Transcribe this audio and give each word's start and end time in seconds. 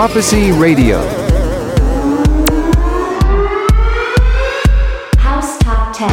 Prophecy 0.00 0.50
Radio. 0.50 1.06
House 5.18 5.58
Top 5.58 5.94
10. 5.94 6.08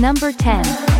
Number 0.00 0.32
10. 0.32 0.99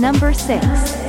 Number 0.00 0.32
6 0.32 0.99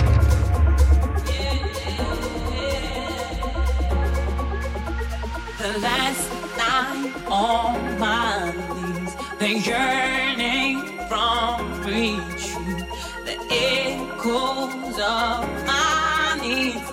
The 5.56 5.78
last 5.78 6.30
night 6.58 7.14
on 7.26 7.98
my 7.98 8.52
knees, 8.52 9.16
the 9.38 9.58
yearning 9.70 10.82
from 11.08 11.82
reaching, 11.84 12.84
the 13.24 13.38
echoes 13.50 14.98
of 15.00 15.48
my 15.64 16.36
needs, 16.42 16.90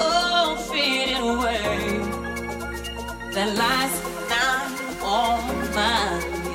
oh, 0.00 0.56
faded 0.68 1.22
away. 1.22 2.00
The 3.30 3.46
last 3.54 4.02
night 4.30 4.80
on 5.00 5.46
my 5.76 6.18
knees 6.18 6.45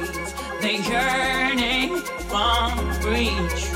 the 0.61 0.73
yearning 0.73 1.97
from 2.29 2.77
reach, 3.03 3.71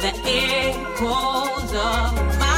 the 0.00 0.12
echoes 0.24 1.74
of 1.74 2.38
my. 2.40 2.55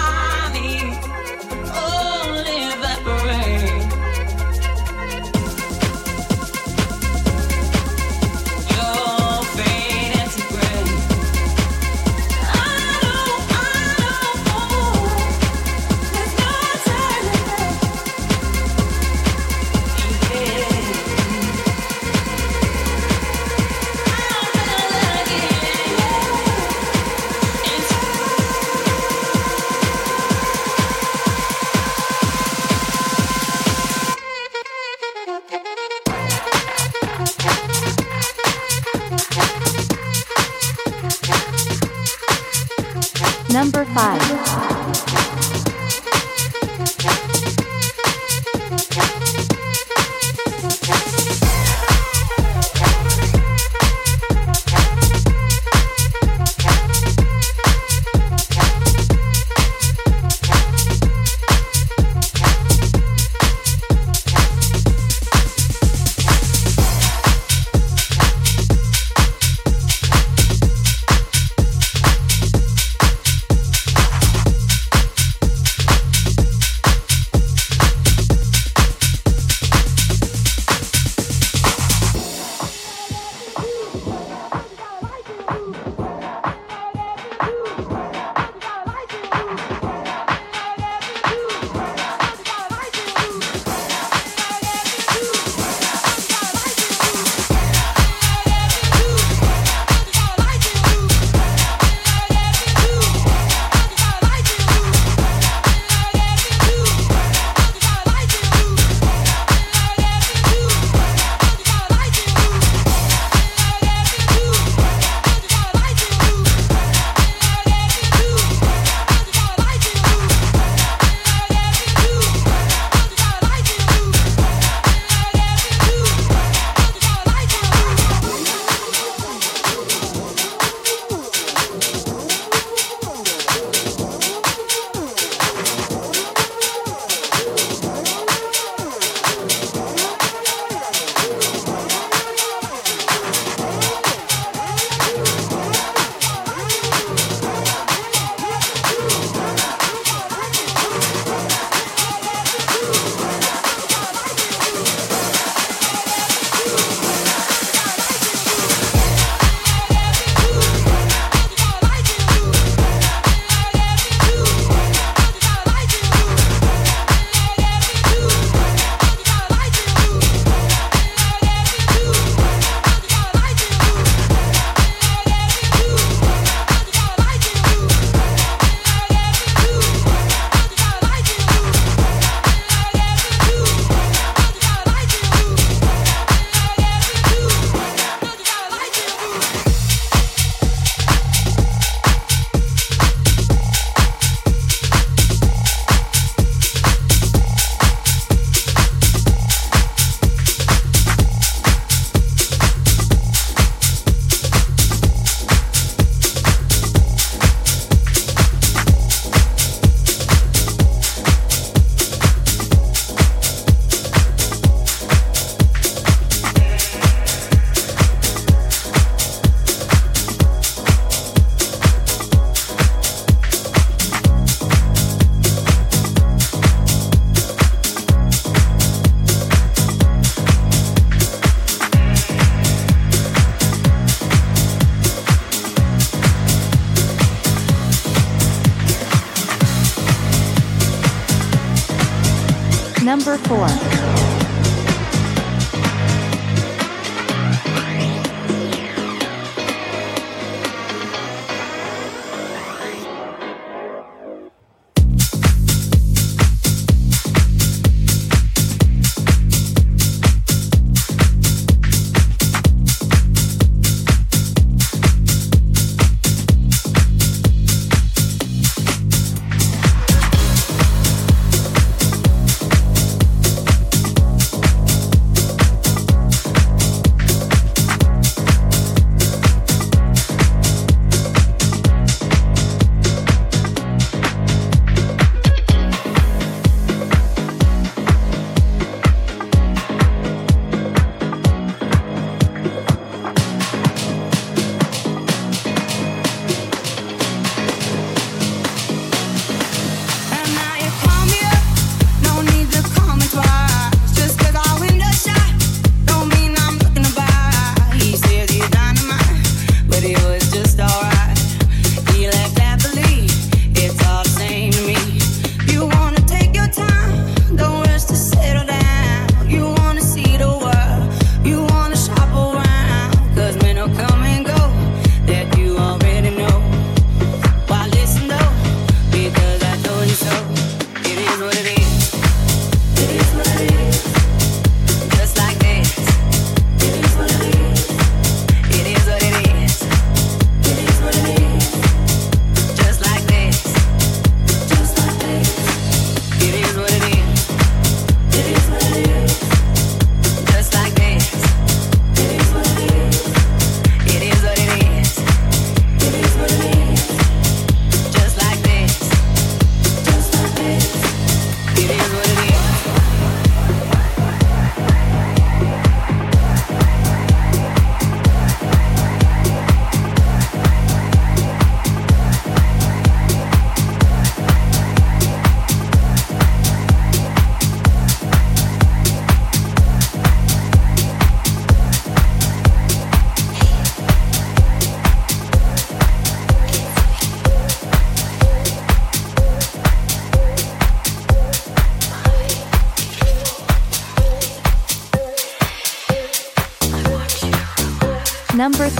Number 398.58 398.97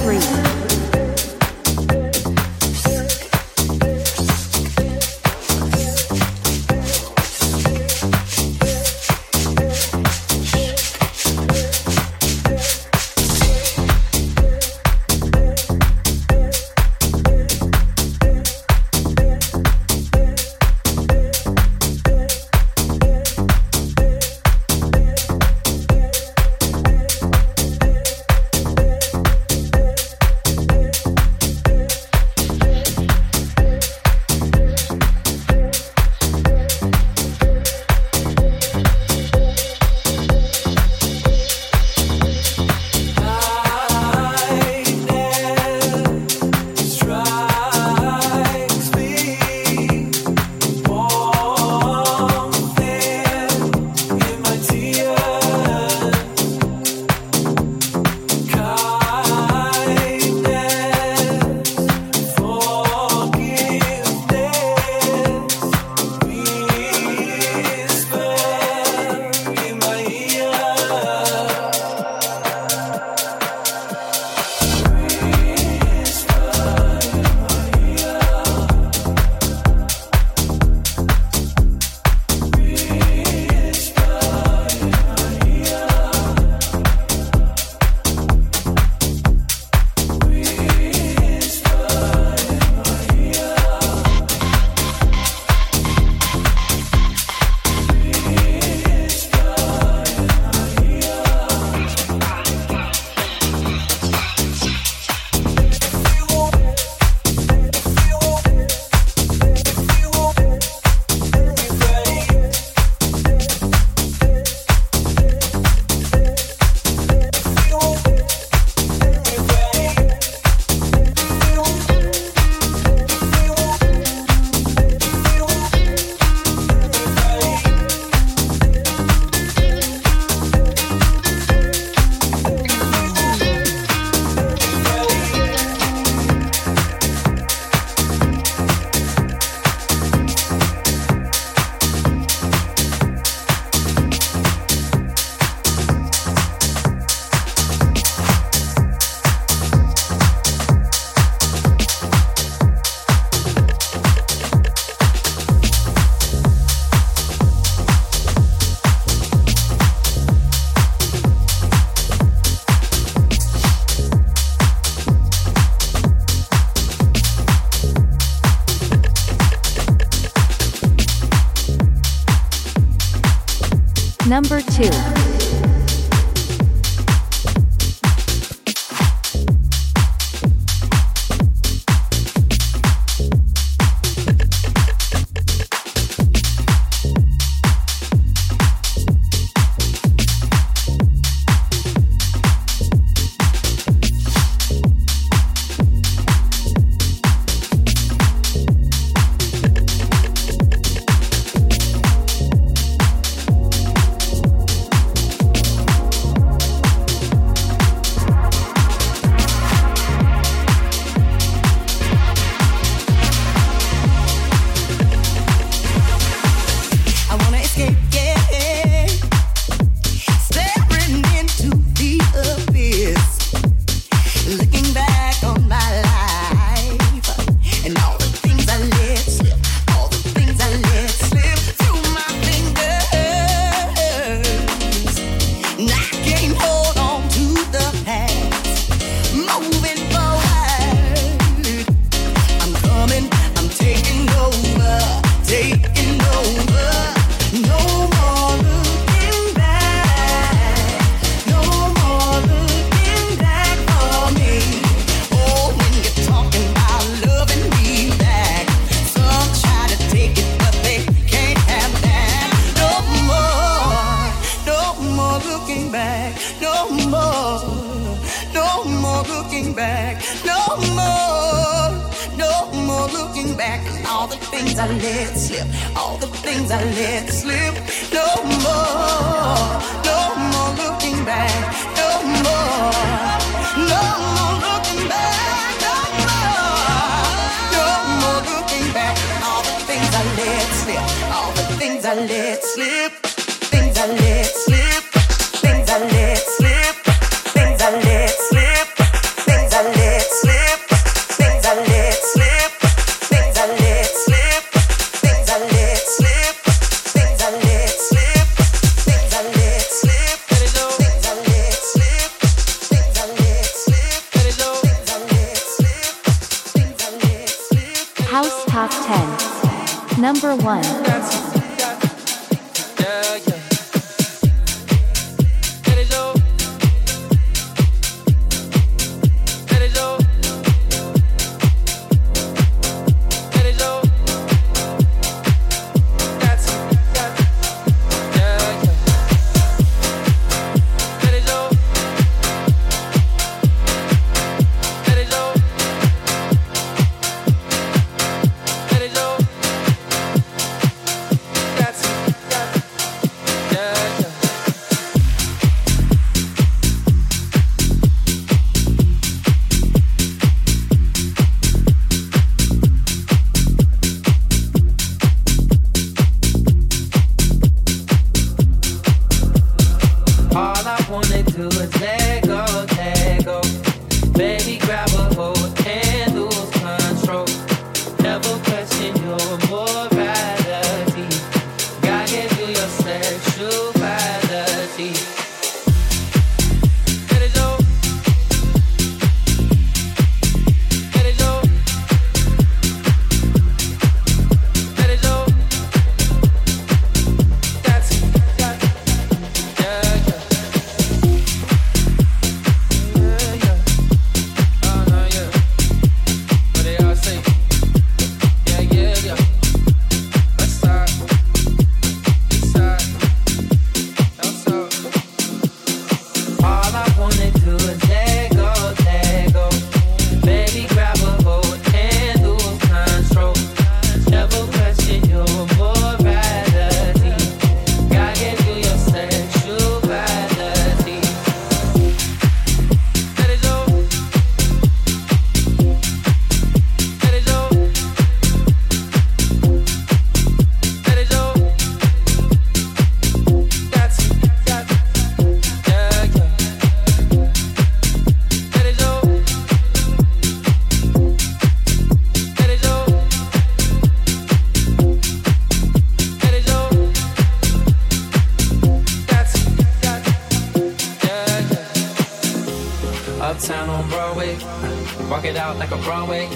Broadway. 466.09 466.49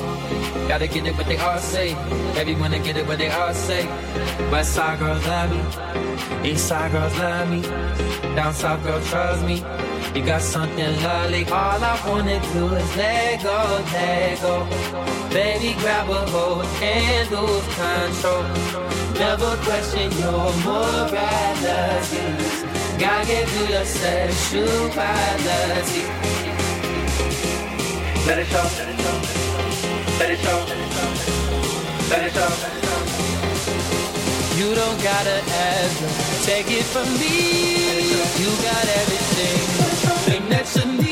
Gotta 0.67 0.87
get 0.87 1.07
it 1.07 1.15
what 1.15 1.27
they 1.27 1.37
all 1.37 1.59
say. 1.59 1.93
Everyone 2.41 2.71
to 2.71 2.79
get 2.79 2.97
it 2.97 3.07
what 3.07 3.19
they 3.19 3.29
all 3.29 3.53
say. 3.53 3.87
West 4.51 4.73
side 4.73 4.99
girls 4.99 5.27
love 5.27 5.51
me. 5.51 5.61
East 6.51 6.69
side 6.69 6.91
girls 6.91 7.15
love 7.19 7.51
me. 7.51 7.61
Down 8.35 8.55
south 8.55 8.83
girls 8.83 9.07
trust 9.11 9.45
me. 9.45 9.63
You 10.15 10.25
got 10.25 10.41
something 10.41 11.03
lovely. 11.03 11.45
All 11.51 11.85
I 11.85 12.01
wanna 12.09 12.41
do 12.55 12.75
is 12.81 12.97
let 12.97 13.43
go, 13.43 13.85
let 13.93 14.41
go. 14.41 14.65
Baby, 15.29 15.75
grab 15.81 16.09
a 16.09 16.25
hold 16.33 16.65
and 16.81 17.31
lose 17.31 17.67
control. 17.77 18.45
Never 19.21 19.55
question 19.67 20.11
your 20.23 20.51
morality. 20.65 22.25
Gotta 22.99 23.27
give 23.27 23.53
you 23.57 23.67
your 23.75 23.85
sexuality. 23.85 26.05
Let 28.27 28.39
it 28.39 28.47
show. 28.47 28.63
Let 28.79 28.89
it 28.89 28.97
show. 29.03 29.42
Let 30.23 30.31
it 30.31 30.39
show. 30.39 30.61
You 34.57 34.75
don't 34.77 35.03
gotta 35.03 35.43
ask, 35.51 36.47
take 36.47 36.71
it 36.71 36.85
from 36.85 37.09
me. 37.19 38.13
You 38.39 38.51
got 38.63 38.87
everything, 39.01 39.63
thing 40.27 40.49
that 40.51 40.77
you 40.77 41.03
need. 41.03 41.12